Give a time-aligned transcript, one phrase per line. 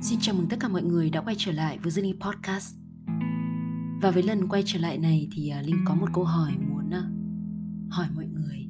[0.00, 2.76] Xin chào mừng tất cả mọi người đã quay trở lại với Jenny Podcast.
[4.02, 6.90] Và với lần quay trở lại này thì à, Linh có một câu hỏi muốn
[6.90, 7.02] à,
[7.90, 8.66] hỏi mọi người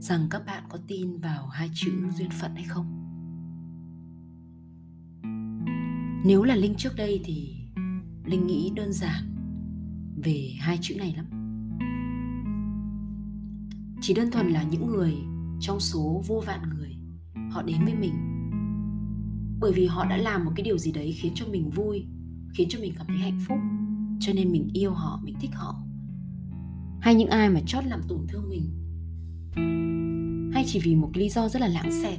[0.00, 2.86] rằng các bạn có tin vào hai chữ duyên phận hay không?
[6.24, 7.56] Nếu là Linh trước đây thì
[8.24, 9.34] Linh nghĩ đơn giản
[10.24, 11.26] về hai chữ này lắm.
[14.00, 15.14] Chỉ đơn thuần là những người
[15.60, 16.96] trong số vô vạn người
[17.50, 18.29] họ đến với mình
[19.60, 22.06] bởi vì họ đã làm một cái điều gì đấy khiến cho mình vui,
[22.54, 23.58] khiến cho mình cảm thấy hạnh phúc.
[24.20, 25.82] Cho nên mình yêu họ, mình thích họ.
[27.00, 28.70] Hay những ai mà chót làm tổn thương mình.
[30.54, 32.18] Hay chỉ vì một lý do rất là lãng xẹt.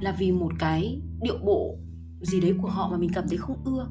[0.00, 1.78] Là vì một cái điệu bộ
[2.20, 3.88] gì đấy của họ mà mình cảm thấy không ưa.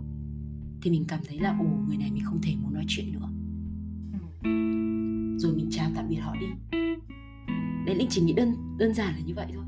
[0.82, 3.30] Thì mình cảm thấy là, ồ, người này mình không thể muốn nói chuyện nữa.
[5.38, 6.78] Rồi mình chào tạm biệt họ đi.
[7.86, 9.64] Đấy, linh chỉ nghĩ đơn đơn giản là như vậy thôi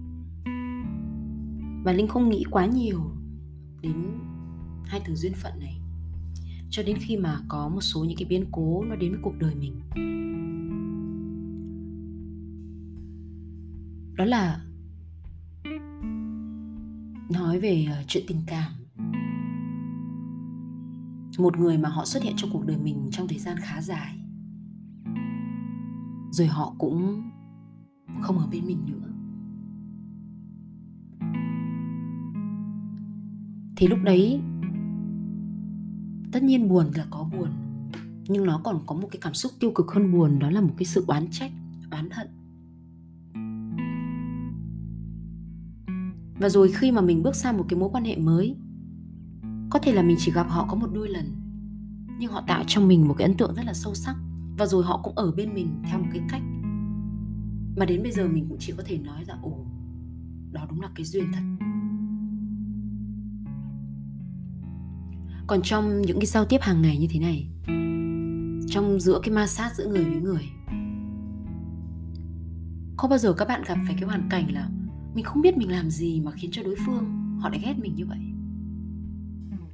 [1.85, 3.01] và linh không nghĩ quá nhiều
[3.81, 3.95] đến
[4.85, 5.81] hai từ duyên phận này.
[6.69, 9.33] Cho đến khi mà có một số những cái biến cố nó đến với cuộc
[9.39, 9.79] đời mình.
[14.15, 14.65] Đó là
[17.29, 18.71] nói về ờ, chuyện tình cảm.
[21.37, 24.19] Một người mà họ xuất hiện trong cuộc đời mình trong thời gian khá dài,
[26.31, 27.23] rồi họ cũng
[28.21, 29.14] không ở bên mình nữa.
[33.75, 34.41] Thì lúc đấy,
[36.31, 37.49] tất nhiên buồn là có buồn,
[38.27, 40.73] nhưng nó còn có một cái cảm xúc tiêu cực hơn buồn, đó là một
[40.77, 41.51] cái sự oán trách,
[41.91, 42.27] oán hận.
[46.39, 48.55] Và rồi khi mà mình bước sang một cái mối quan hệ mới,
[49.69, 51.25] có thể là mình chỉ gặp họ có một đôi lần,
[52.19, 54.15] nhưng họ tạo cho mình một cái ấn tượng rất là sâu sắc,
[54.57, 56.41] và rồi họ cũng ở bên mình theo một cái cách
[57.77, 59.65] mà đến bây giờ mình cũng chỉ có thể nói là, ồ,
[60.51, 61.41] đó đúng là cái duyên thật.
[65.47, 67.47] Còn trong những cái giao tiếp hàng ngày như thế này,
[68.67, 70.43] trong giữa cái ma sát giữa người với người,
[72.97, 74.69] có bao giờ các bạn gặp phải cái hoàn cảnh là
[75.15, 77.05] mình không biết mình làm gì mà khiến cho đối phương
[77.39, 78.17] họ lại ghét mình như vậy?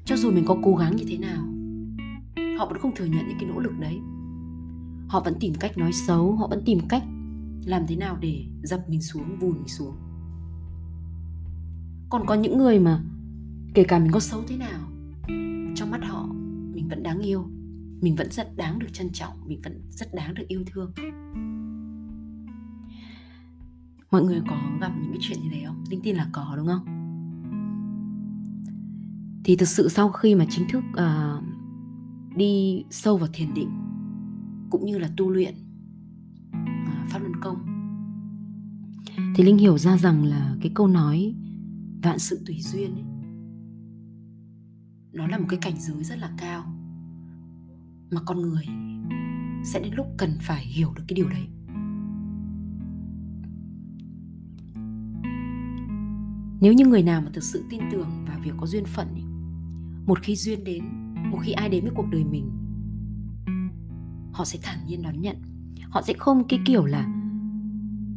[0.06, 1.46] Cho dù mình có cố gắng như thế nào,
[2.60, 4.00] họ vẫn không thừa nhận những cái nỗ lực đấy.
[5.08, 7.04] Họ vẫn tìm cách nói xấu, họ vẫn tìm cách
[7.66, 9.96] làm thế nào để dập mình xuống, vùi mình xuống.
[12.10, 13.04] Còn có những người mà
[13.74, 14.91] kể cả mình có xấu thế nào
[15.76, 16.28] trong mắt họ
[16.74, 17.46] mình vẫn đáng yêu.
[18.02, 20.92] Mình vẫn rất đáng được trân trọng mình vẫn rất đáng được yêu thương.
[24.12, 25.84] Mọi người có gặp những cái chuyện như thế không?
[25.90, 26.86] Linh tin là có đúng không?
[29.44, 31.44] Thì thực sự sau khi mà chính thức uh,
[32.36, 33.70] đi sâu vào thiền định
[34.70, 35.54] cũng như là tu luyện
[36.50, 37.72] uh, pháp luân công
[39.36, 41.36] thì linh hiểu ra rằng là cái câu nói
[42.02, 43.04] vạn sự tùy duyên ấy,
[45.12, 46.64] nó là một cái cảnh giới rất là cao.
[48.12, 48.66] Mà con người
[49.64, 51.48] sẽ đến lúc cần phải hiểu được cái điều đấy.
[56.62, 59.24] Nếu như người nào mà thực sự tin tưởng vào việc có duyên phận ấy,
[60.06, 60.84] một khi duyên đến
[61.32, 62.52] một khi ai đến với cuộc đời mình
[64.34, 65.36] họ sẽ thản nhiên đón nhận.
[65.90, 67.08] Họ sẽ không cái kiểu là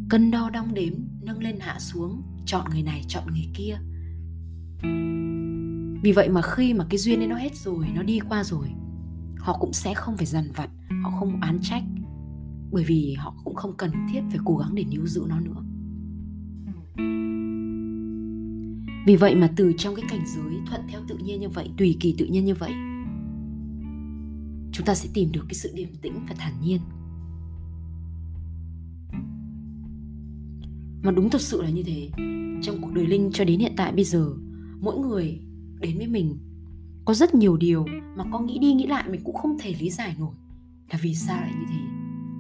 [0.08, 3.78] cân đo đong đếm nâng lên hạ xuống chọn người này chọn người kia
[6.04, 8.68] vì vậy mà khi mà cái duyên ấy nó hết rồi, nó đi qua rồi,
[9.38, 10.70] họ cũng sẽ không phải dằn vặt,
[11.02, 11.82] họ không án trách,
[12.72, 15.62] bởi vì họ cũng không cần thiết phải cố gắng để níu giữ nó nữa.
[19.06, 21.96] Vì vậy mà từ trong cái cảnh giới thuận theo tự nhiên như vậy, tùy
[22.00, 22.72] kỳ tự nhiên như vậy,
[24.72, 26.80] chúng ta sẽ tìm được cái sự điềm tĩnh và thản nhiên.
[31.02, 32.10] Mà đúng thật sự là như thế.
[32.62, 34.32] Trong cuộc đời linh cho đến hiện tại bây giờ,
[34.80, 35.40] mỗi người
[35.80, 36.38] đến với mình.
[37.04, 37.86] Có rất nhiều điều
[38.16, 40.34] mà con nghĩ đi nghĩ lại mình cũng không thể lý giải nổi.
[40.92, 41.78] Là vì sao lại như thế?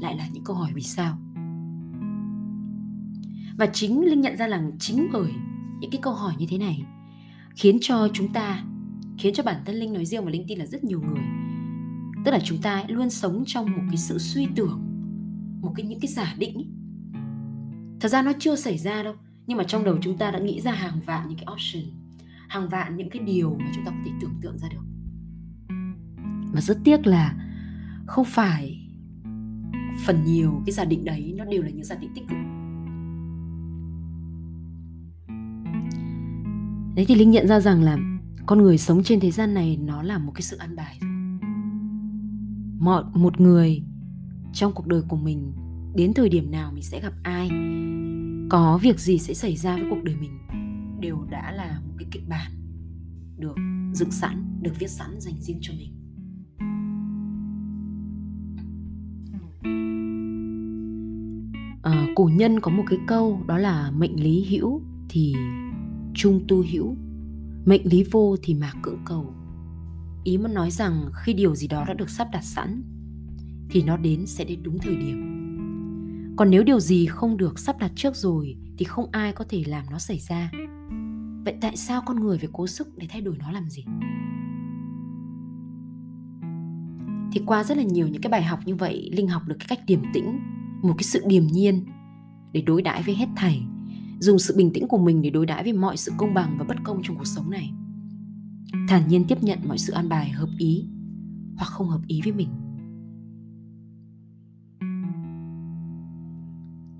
[0.00, 1.18] Lại là những câu hỏi vì sao?
[3.58, 5.32] Và chính linh nhận ra rằng chính bởi
[5.80, 6.84] những cái câu hỏi như thế này
[7.54, 8.64] khiến cho chúng ta,
[9.18, 11.24] khiến cho bản thân linh nói riêng và linh tin là rất nhiều người.
[12.24, 14.80] Tức là chúng ta luôn sống trong một cái sự suy tưởng,
[15.62, 16.66] một cái những cái giả định ý.
[18.00, 19.14] thật ra nó chưa xảy ra đâu,
[19.46, 22.03] nhưng mà trong đầu chúng ta đã nghĩ ra hàng vạn những cái option
[22.54, 24.84] hàng vạn những cái điều mà chúng ta có thể tưởng tượng ra được.
[26.52, 27.34] Và rất tiếc là
[28.06, 28.80] không phải
[30.04, 32.38] phần nhiều cái giả định đấy nó đều là những giả định tích cực.
[36.96, 37.98] Đấy thì linh nhận ra rằng là
[38.46, 40.98] con người sống trên thế gian này nó là một cái sự ăn bài
[42.78, 43.82] mọi, một người
[44.52, 45.52] trong cuộc đời của mình,
[45.96, 47.50] đến thời điểm nào mình sẽ gặp ai,
[48.50, 50.63] có việc gì sẽ xảy ra với cuộc đời mình
[51.04, 52.50] đều đã là một cái kịch bản
[53.38, 53.56] được
[53.92, 55.92] dựng sẵn được viết sẵn dành riêng cho mình.
[61.82, 65.34] Ờ, à, cổ nhân có một cái câu đó là mệnh lý hữu thì
[66.14, 66.96] trung tu hữu
[67.64, 69.34] mệnh lý vô thì mạc cưỡng cầu.
[70.24, 72.82] Ý muốn nói rằng khi điều gì đó đã được sắp đặt sẵn
[73.70, 75.33] thì nó đến sẽ đến đúng thời điểm
[76.36, 79.62] còn nếu điều gì không được sắp đặt trước rồi thì không ai có thể
[79.66, 80.50] làm nó xảy ra.
[81.44, 83.84] Vậy tại sao con người phải cố sức để thay đổi nó làm gì?
[87.32, 89.66] Thì qua rất là nhiều những cái bài học như vậy, linh học được cái
[89.68, 90.40] cách điềm tĩnh,
[90.82, 91.84] một cái sự điềm nhiên
[92.52, 93.62] để đối đãi với hết thảy.
[94.18, 96.64] Dùng sự bình tĩnh của mình để đối đãi với mọi sự công bằng và
[96.64, 97.72] bất công trong cuộc sống này.
[98.88, 100.84] Thản nhiên tiếp nhận mọi sự an bài hợp ý
[101.56, 102.48] hoặc không hợp ý với mình.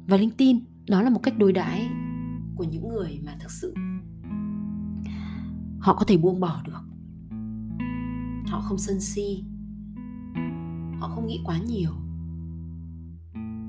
[0.07, 0.59] Và linh tin,
[0.89, 1.89] đó là một cách đối đãi
[2.57, 3.75] của những người mà thực sự
[5.85, 6.83] họ có thể buông bỏ được.
[8.47, 9.45] Họ không sân si.
[10.99, 11.91] Họ không nghĩ quá nhiều.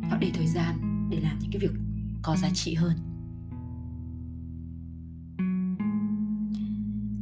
[0.10, 1.72] Họ để thời gian để làm những cái việc
[2.24, 2.98] có giá trị hơn.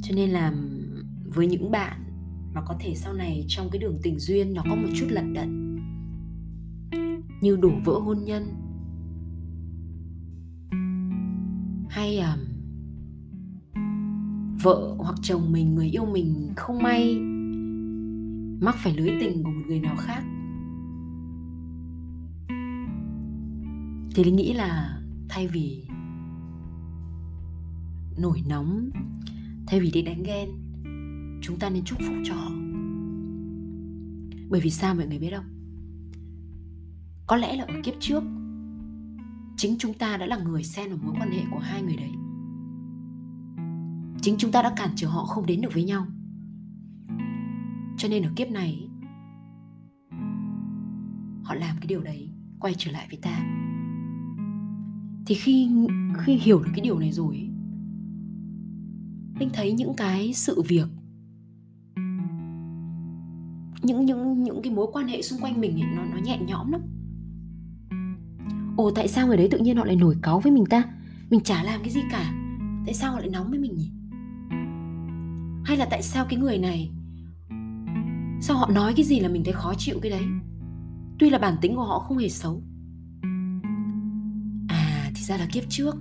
[0.01, 0.53] Cho nên là
[1.35, 2.03] với những bạn
[2.53, 5.33] mà có thể sau này trong cái đường tình duyên nó có một chút lận
[5.33, 5.77] đận,
[7.41, 8.62] như đổ vỡ hôn nhân
[14.63, 17.19] vợ hoặc chồng mình, người yêu mình không may,
[18.61, 20.23] mắc phải lưới tình của một người nào khác.
[24.15, 25.87] Thì linh nghĩ là thay vì
[28.17, 28.89] nổi nóng,
[29.67, 30.49] thay vì đi đánh ghen,
[31.41, 32.51] chúng ta nên chúc phúc cho họ.
[34.49, 35.45] Bởi vì sao mọi người biết không?
[37.27, 38.23] Có lẽ là ở kiếp trước,
[39.57, 42.11] chính chúng ta đã là người xen vào mối quan hệ của hai người đấy
[44.23, 46.07] chính chúng ta đã cản trở họ không đến được với nhau.
[47.97, 48.89] Cho nên ở kiếp này
[51.43, 52.29] họ làm cái điều đấy
[52.59, 53.43] quay trở lại với ta.
[55.25, 55.69] Thì khi
[56.17, 57.49] khi hiểu được cái điều này rồi
[59.39, 60.87] linh thấy những cái sự việc
[63.81, 66.71] những những những cái mối quan hệ xung quanh mình ấy, nó nó nhẹ nhõm
[66.71, 66.81] lắm.
[68.77, 70.83] Ồ tại sao người đấy tự nhiên họ lại nổi cáu với mình ta?
[71.29, 72.33] Mình chả làm cái gì cả.
[72.85, 73.91] Tại sao họ lại nóng với mình nhỉ?
[75.65, 76.91] Hay là tại sao cái người này?
[78.41, 80.23] Sao họ nói cái gì là mình thấy khó chịu cái đấy?
[81.19, 82.63] Tuy là bản tính của họ không hề xấu.
[84.67, 85.95] À thì ra là kiếp trước,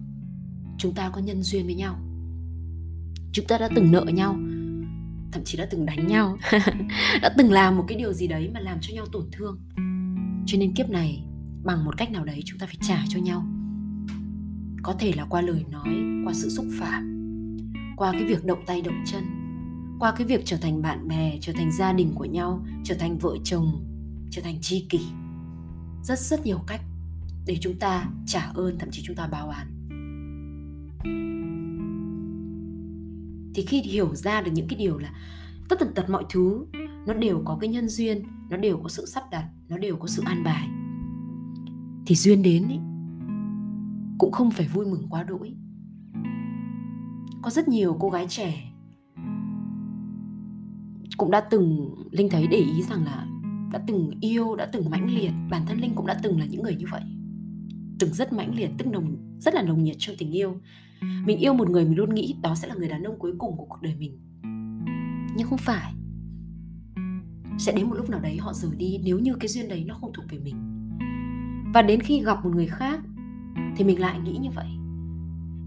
[0.79, 1.99] chúng ta có nhân duyên với nhau.
[3.32, 4.37] Chúng ta đã từng nợ nhau,
[5.32, 6.37] thậm chí đã từng đánh nhau.
[7.23, 9.59] Đã từng làm một cái điều gì đấy mà làm cho nhau tổn thương.
[10.47, 11.23] Cho nên kiếp này,
[11.64, 13.47] bằng một cách nào đấy chúng ta phải trả cho nhau.
[14.82, 17.12] Có thể là qua lời nói, qua sự xúc phạm,
[17.97, 19.42] qua cái việc động tay động chân
[20.02, 23.19] qua cái việc trở thành bạn bè trở thành gia đình của nhau trở thành
[23.19, 23.84] vợ chồng
[24.31, 25.00] trở thành tri kỷ
[26.04, 26.81] rất rất nhiều cách
[27.46, 29.69] để chúng ta trả ơn thậm chí chúng ta báo án.
[33.54, 35.12] Thì khi hiểu ra được những cái điều là
[35.69, 36.66] tất tần tật mọi thứ
[37.06, 40.06] nó đều có cái nhân duyên nó đều có sự sắp đặt nó đều có
[40.06, 40.69] sự an bài
[42.06, 42.81] thì duyên đến ấy,
[44.19, 45.54] cũng không phải vui mừng quá đỗi.
[47.43, 48.72] Có rất nhiều cô gái trẻ
[51.16, 53.26] cũng đã từng linh thấy để ý rằng là
[53.73, 55.31] đã từng yêu đã từng mãnh liệt.
[55.50, 57.02] Bản thân linh cũng đã từng là những người như vậy.
[57.99, 60.57] Từng rất mãnh liệt tức nồng rất là nồng nhiệt trong tình yêu.
[61.26, 63.57] Mình yêu một người mình luôn nghĩ đó sẽ là người đàn ông cuối cùng
[63.57, 64.19] của cuộc đời mình.
[65.37, 65.95] Nhưng không phải.
[67.59, 69.95] Sẽ đến một lúc nào đấy họ rời đi nếu như cái duyên đấy nó
[69.95, 70.57] không thuộc về mình.
[71.75, 73.00] Và đến khi gặp một người khác
[73.76, 74.66] thì mình lại nghĩ như vậy.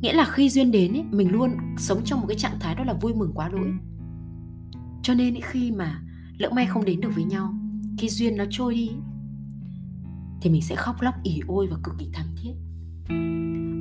[0.02, 2.84] Nghĩa là khi duyên đến ấy, mình luôn sống trong một cái trạng thái đó
[2.84, 3.72] là vui mừng quá đỗi
[5.06, 6.02] cho nên khi mà
[6.38, 7.54] lỡ may không đến được với nhau
[7.98, 8.92] khi duyên nó trôi đi.
[10.42, 12.52] Thì mình sẽ khóc lóc, ỉ ôi và cực kỳ thảm thiết.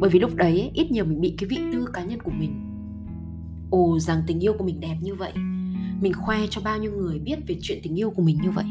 [0.00, 2.52] Bởi vì lúc đấy, ít nhiều mình bị cái vị tư cá nhân của mình.
[3.70, 5.32] Ồ, rằng tình yêu của mình đẹp như vậy.
[6.00, 8.66] Mình khoe cho bao nhiêu người biết về chuyện tình yêu của mình như vậy.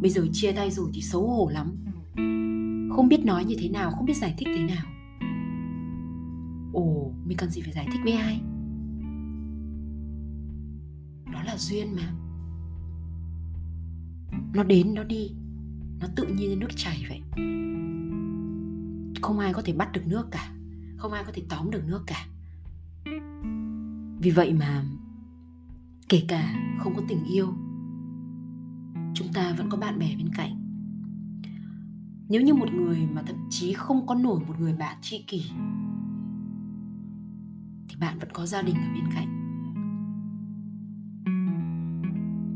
[0.00, 1.76] Bây giờ chia tay rồi thì xấu hổ lắm.
[2.96, 4.86] Không biết nói như thế nào, không biết giải thích thế nào.
[6.72, 8.40] Ồ, mình cần gì phải giải thích với ai?
[11.58, 12.12] Duyên mà.
[14.54, 15.30] Nó đến, nó đi,
[16.00, 17.22] nó tự nhiên nước chảy vậy.
[19.22, 20.52] Không ai có thể bắt được nước cả,
[20.96, 22.26] không ai có thể tóm được nước cả.
[24.20, 24.84] Vì vậy mà,
[26.08, 27.54] kể cả không có tình yêu,
[29.14, 30.64] chúng ta vẫn có bạn bè bên cạnh.
[32.28, 35.50] Nếu như một người mà thậm chí không có nổi một người bạn tri kỷ,
[37.88, 39.37] thì bạn vẫn có gia đình ở bên cạnh.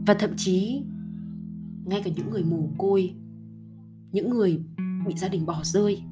[0.06, 0.82] Và thậm chí,
[1.84, 3.14] ngay cả những người mồ côi,
[4.12, 4.60] những người
[5.06, 6.02] bị gia đình bỏ rơi,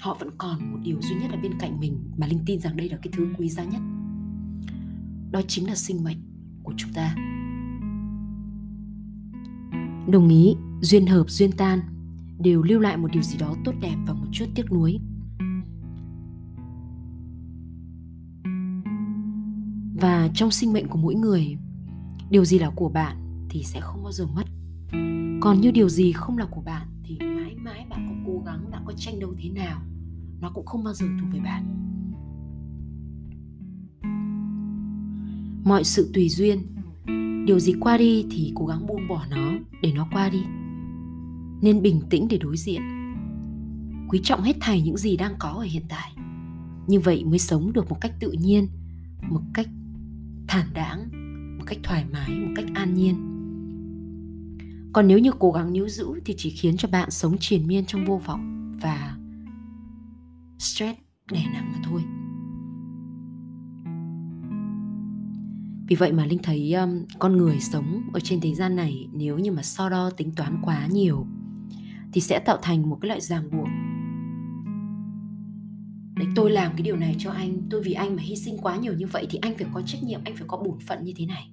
[0.00, 2.76] họ vẫn còn một điều duy nhất ở bên cạnh mình mà linh tin rằng
[2.76, 3.80] đây là cái thứ quý giá nhất.
[5.30, 6.18] Đó chính là sinh mệnh
[6.62, 7.16] của chúng ta.
[10.08, 11.80] Đồng ý, duyên hợp, duyên tan,
[12.38, 14.98] đều lưu lại một điều gì đó tốt đẹp và một chút tiếc nuối.
[20.00, 21.56] Và trong sinh mệnh của mỗi người
[22.32, 23.16] điều gì là của bạn
[23.48, 24.44] thì sẽ không bao giờ mất.
[25.40, 28.70] Còn như điều gì không là của bạn thì mãi mãi bạn có cố gắng,
[28.70, 29.80] bạn có tranh đấu thế nào,
[30.40, 31.64] nó cũng không bao giờ thuộc về bạn.
[35.64, 36.58] Mọi sự tùy duyên.
[37.46, 40.42] Điều gì qua đi thì cố gắng buông bỏ nó để nó qua đi.
[41.62, 42.82] Nên bình tĩnh để đối diện.
[44.08, 46.12] Quý trọng hết thảy những gì đang có ở hiện tại.
[46.86, 48.68] Như vậy mới sống được một cách tự nhiên,
[49.30, 49.68] một cách
[50.48, 51.21] thản đáng
[51.72, 53.14] cách thoải mái một cách an nhiên.
[54.92, 57.86] Còn nếu như cố gắng níu giữ thì chỉ khiến cho bạn sống triền miên
[57.86, 59.16] trong vô vọng và
[60.58, 60.98] stress
[61.32, 62.02] đè nặng mà thôi.
[65.88, 69.38] Vì vậy mà linh thấy um, con người sống ở trên thế gian này nếu
[69.38, 71.26] như mà so đo tính toán quá nhiều
[72.12, 73.68] thì sẽ tạo thành một cái loại ràng buộc.
[76.16, 78.76] Đấy tôi làm cái điều này cho anh tôi vì anh mà hy sinh quá
[78.76, 81.12] nhiều như vậy thì anh phải có trách nhiệm anh phải có bổn phận như
[81.16, 81.48] thế này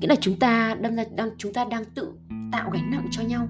[0.00, 2.12] nghĩa là chúng ta đâm ra đang chúng ta đang tự
[2.52, 3.48] tạo gánh nặng cho nhau.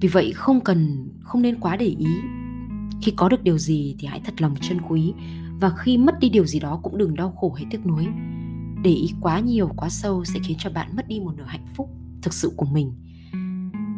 [0.00, 2.08] Vì vậy không cần, không nên quá để ý.
[3.02, 5.12] Khi có được điều gì thì hãy thật lòng trân quý.
[5.60, 8.06] Và khi mất đi điều gì đó cũng đừng đau khổ hay tiếc nuối.
[8.82, 11.66] Để ý quá nhiều, quá sâu sẽ khiến cho bạn mất đi một nửa hạnh
[11.76, 11.90] phúc
[12.22, 12.92] thực sự của mình.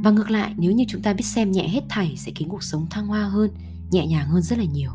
[0.04, 2.62] Và ngược lại, nếu như chúng ta biết xem nhẹ hết thảy sẽ khiến cuộc
[2.62, 3.50] sống thăng hoa hơn,
[3.90, 4.90] nhẹ nhàng hơn rất là nhiều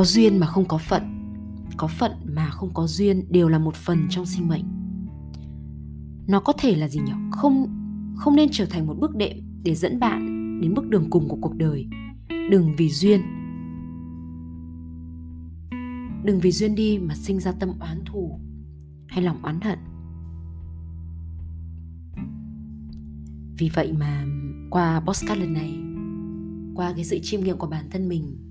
[0.00, 1.02] có duyên mà không có phận.
[1.76, 4.64] Có phận mà không có duyên đều là một phần trong sinh mệnh.
[6.28, 7.12] Nó có thể là gì nhỉ?
[7.30, 7.66] Không
[8.16, 10.20] không nên trở thành một bước đệm để dẫn bạn
[10.60, 11.86] đến bước đường cùng của cuộc đời.
[12.50, 13.20] Đừng vì duyên.
[16.24, 18.40] Đừng vì duyên đi mà sinh ra tâm oán thù
[19.08, 19.78] hay lòng oán hận.
[23.58, 24.24] Vì vậy mà
[24.70, 25.78] qua postcard lần này,
[26.74, 28.49] qua cái sự chiêm nghiệm của bản thân mình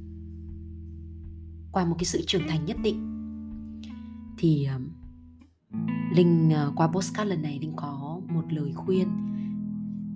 [1.72, 3.06] qua một cái sự trưởng thành nhất định.
[4.38, 4.80] Thì ờ,
[6.12, 9.08] linh ờ, qua postcard lần này linh có một lời khuyên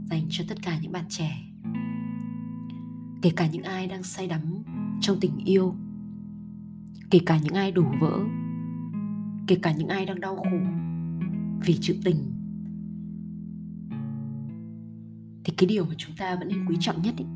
[0.09, 1.43] dành cho tất cả những bạn trẻ
[3.21, 4.41] kể cả những ai đang say đắm
[5.01, 5.75] trong tình yêu
[7.09, 8.19] kể cả những ai đổ vỡ
[9.47, 10.57] kể cả những ai đang đau khổ
[11.65, 12.15] vì chữ tình.
[15.43, 17.27] Thì cái điều mà chúng ta vẫn nên quý trọng nhất ấy,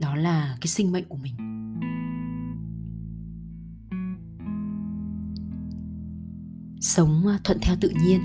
[0.00, 1.47] đó là cái sinh mệnh của mình.
[6.80, 8.20] Sống à, thuận theo tự nhiên.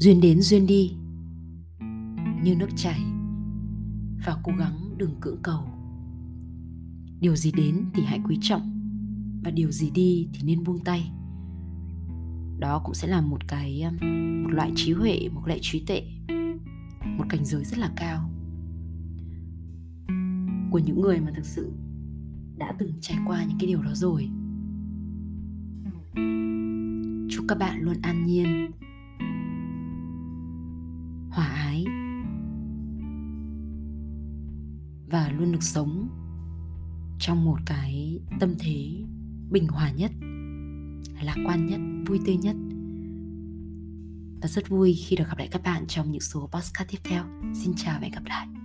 [0.00, 0.92] Duyên đến duyên đi,
[2.42, 3.00] như nước chảy
[4.26, 5.60] và cố gắng đừng cưỡng cầu.
[7.20, 8.74] Điều gì đến thì hãy quý trọng,
[9.44, 11.10] và điều gì đi thì nên buông tay.
[12.58, 13.90] Đó cũng sẽ là một cái à,
[14.42, 16.02] một loại trí huệ, một loại trí tuệ,
[17.18, 18.30] một cảnh giới rất là cao.
[20.70, 21.72] Của những người mà thực sự
[22.56, 24.28] đã từng trải qua những cái điều đó rồi
[27.48, 28.70] các bạn luôn an nhiên.
[31.30, 31.84] Hòa ái.
[35.10, 36.08] Và luôn được sống
[37.18, 39.04] trong một cái tâm thế
[39.50, 40.10] bình hòa nhất,
[41.22, 42.56] lạc quan nhất, vui tươi nhất.
[44.42, 47.24] Và rất vui khi được gặp lại các bạn trong những số podcast tiếp theo.
[47.54, 48.57] Xin chào và hẹn gặp lại.